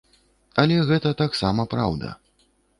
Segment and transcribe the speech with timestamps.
[0.63, 2.13] Але гэта таксама праўда.